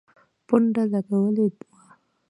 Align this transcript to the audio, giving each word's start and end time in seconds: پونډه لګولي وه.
پونډه 0.47 0.83
لګولي 0.91 1.45
وه. 1.51 1.63